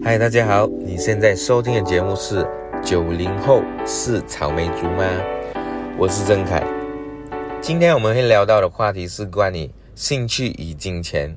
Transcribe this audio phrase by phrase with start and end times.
[0.00, 0.66] 嗨，大家好！
[0.66, 2.42] 你现在收听的节目是
[2.82, 5.02] 《九零后是草莓族吗》？
[5.98, 6.64] 我是曾凯。
[7.60, 11.36] 今天我们会聊到的话题是关于兴趣与金钱。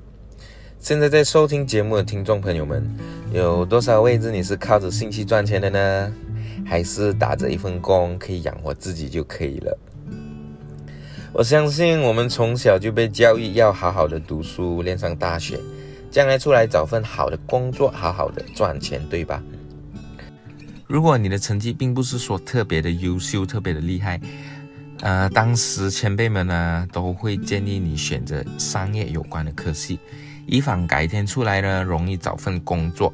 [0.79, 2.87] 现在在收听节目的听众朋友们，
[3.33, 6.13] 有多少位置你是靠着兴趣赚钱的呢？
[6.63, 9.77] 还是打着一份工可以养活自己就可以了？
[11.33, 15.59] 我相信我们从小就被教育要好好的读书，练上大学。
[16.11, 19.41] 将来出来找份好的工作，好好的赚钱，对吧？
[20.85, 24.19] 如果你的成绩并不是说特别的优秀、特别的厉害，
[24.99, 29.97] 呃，当时前辈们呢都会建议你选择商业有关的科系，
[30.45, 33.13] 以防改天出来呢容易找份工作。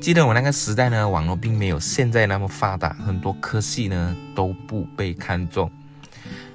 [0.00, 5.68] 记得我那个时代呢，网络并没有现在那么发达，很多科系呢都不被看重。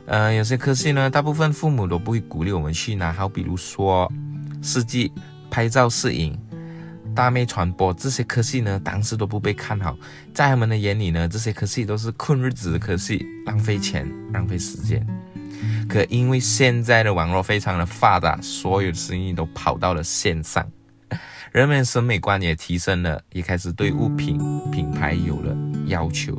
[0.05, 4.09] 呃，有些科系呢，大部分父母都不会鼓励我们去拿，好比如说
[4.61, 5.11] 设计。
[5.51, 6.35] 拍照、摄影、
[7.13, 9.95] 大媒传播这些科系呢，当时都不被看好，
[10.33, 15.05] 在他们的眼里呢，这些科系都是困日子的科系，浪费钱、浪费时间。
[15.87, 20.65] 可因为现在的网络非常的发达，所有的生意都跑到了线上，
[21.51, 24.39] 人们审美观也提升了，也开始对物品
[24.71, 25.55] 品牌有了
[25.87, 26.33] 要求。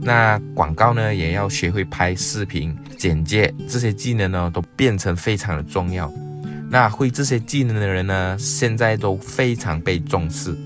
[0.00, 6.12] 那广告呢，也要学会拍视频、简介，这些技能呢，都变成非常的重要。
[6.70, 10.56] 那会这些技能的人呢，现在都非常被重视。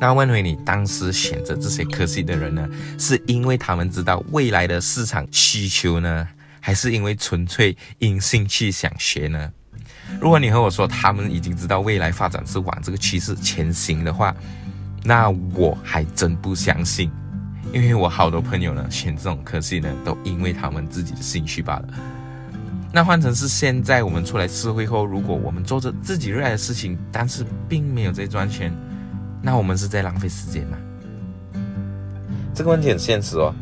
[0.00, 6.26] 那问回你，当时选择这些科系的人呢，是因为他们知道未来的市场需求呢，
[6.60, 9.50] 还是因为纯粹因兴趣想学呢？
[10.20, 14.34] 如果你和我说他们已经知道未来发展是往这个趋势前行的话，
[15.04, 17.10] 那我还真不相信，
[17.72, 21.88] 因为我好多朋友呢选这种科系呢，都因为他们自己的兴趣罢了。
[22.90, 28.72] 那换成是现在我们出来社会后，如果我们做着自己热爱的事情，但是并没有在赚钱，
[29.42, 30.78] 那我们是在浪费时间吗？
[32.54, 33.54] 这个问题很现实哦，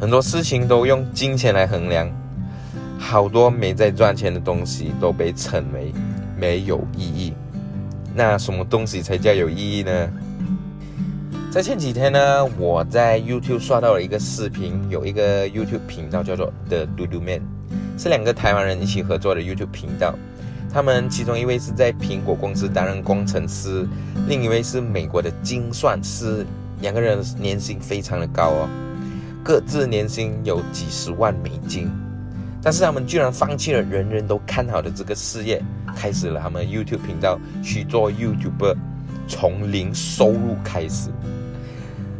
[0.00, 2.10] 很多事情都用金钱来衡量，
[2.98, 5.92] 好多没在赚钱的东西都被称为
[6.36, 7.32] 没有意义。
[8.14, 10.10] 那什么东西才叫有意义呢？
[11.52, 17.42] 在前几天呢，我在 YouTube 刷到了一个视频，有一个 YouTube 频道叫做 The Dodo Man。
[17.96, 20.14] 是两个台湾人一起合作的 YouTube 频道，
[20.72, 23.86] 他们其中一位是在苹果公司担任工程师，
[24.28, 26.44] 另一位是美国的精算师，
[26.80, 28.68] 两个人年薪非常的高哦，
[29.42, 31.90] 各自年薪有几十万美金，
[32.62, 35.62] 但是他们居然放弃了人人都看好的这个事业，
[35.96, 38.76] 开始了他们 YouTube 频道去做 YouTuber，
[39.26, 41.10] 从零收入开始。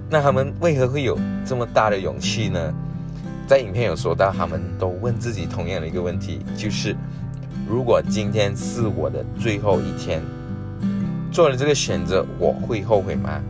[0.08, 2.72] 那他们为何会有这么大的勇气呢？
[3.46, 6.96] 在影片有说到，他们都问自己同样的一个问题，就是
[7.68, 10.20] 如果今天是我的最后一天，
[11.30, 13.40] 做了这个选择，我会后悔吗？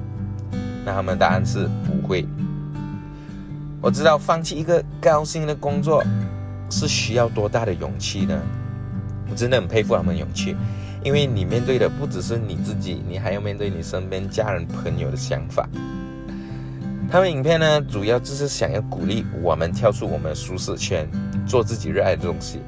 [0.85, 2.27] 那他们的答案是不会。
[3.81, 6.05] 我知道放弃一个高薪的工作
[6.71, 8.39] 是需要多大的勇气呢？
[9.31, 10.55] 我真的很佩服他们勇气，
[11.03, 15.67] 因为你面对的不只是你自己，你还要面对你身边家人朋友的想法。
[17.09, 21.09] 他们影片呢，主要就是想要鼓励我们跳出我们舒适圈，
[21.47, 22.61] 做自己热爱的东西。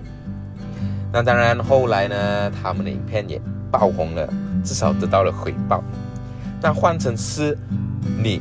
[1.12, 3.40] 那当然，后来呢，他们的影片也
[3.70, 4.28] 爆红了，
[4.64, 5.82] 至少得到了回报。
[6.62, 7.58] 那换成是
[8.22, 8.40] 你，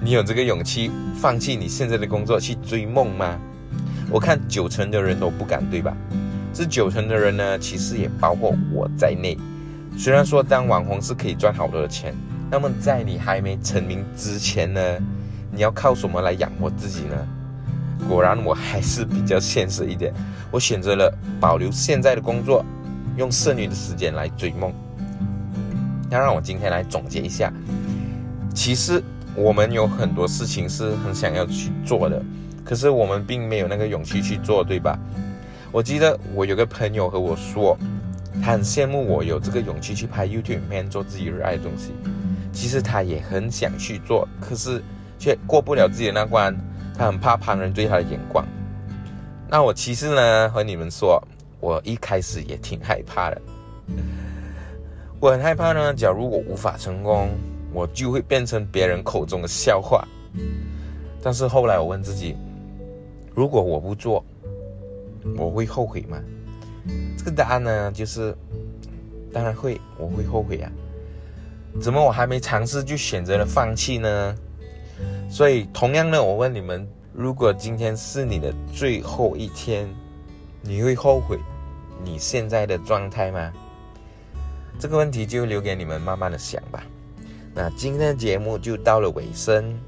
[0.00, 3.36] 你有这个勇气放弃你现在的工作去追梦吗？
[4.10, 5.96] 我看九成的人都不敢，对吧？
[6.52, 9.36] 这九成的人呢，其实也包括我在内。
[9.98, 12.14] 虽然说当网红是可以赚好多的钱。
[12.50, 14.80] 那么在你还没成名之前呢，
[15.52, 17.16] 你要靠什么来养活自己呢？
[18.08, 20.12] 果然我还是比较现实一点，
[20.50, 22.64] 我选择了保留现在的工作，
[23.16, 24.72] 用剩余的时间来追梦。
[26.10, 27.52] 要让我今天来总结一下，
[28.52, 29.00] 其实
[29.36, 32.20] 我们有很多事情是很想要去做的，
[32.64, 34.98] 可是我们并没有那个勇气去做，对吧？
[35.70, 37.78] 我记得我有个朋友和我说，
[38.42, 41.92] 他很羡慕我有这个勇气去拍 YouTube 片，做自己热爱的东西。
[42.60, 44.82] 其实他也很想去做，可是
[45.18, 46.54] 却过不了自己的那关。
[46.94, 48.44] 他很怕旁人对他的眼光。
[49.48, 51.26] 那我其实呢，和你们说，
[51.58, 53.40] 我一开始也挺害怕的。
[55.20, 57.30] 我很害怕呢，假如我无法成功，
[57.72, 60.06] 我就会变成别人口中的笑话。
[61.22, 62.36] 但是后来我问自己，
[63.34, 64.22] 如果我不做，
[65.38, 66.18] 我会后悔吗？
[67.16, 68.36] 这个答案呢，就是
[69.32, 70.70] 当然会，我会后悔啊。
[71.78, 74.34] 怎么我还没尝试就选择了放弃呢？
[75.30, 79.88] 所以同样呢，我问你们：如果今天是你的最后一天，
[80.62, 81.38] 你会后悔
[82.04, 83.52] 你现在的状态吗？
[84.78, 86.82] 这个问题就留给你们慢慢的想吧。
[87.54, 89.78] 那今天的节目就到了尾声。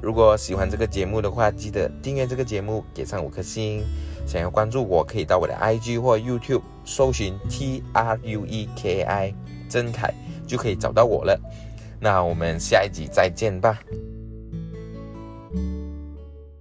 [0.00, 3.82] 如果喜欢这个节目的话，记得订阅这个节目，给上五颗星。
[4.26, 9.34] 想要关注我，可以到我的 IG 或 YouTube 搜寻 T R U E K I
[9.68, 10.12] 曾凯，
[10.52, 11.40] 就可以找到我了。
[11.98, 13.80] 那我们下一集再见吧。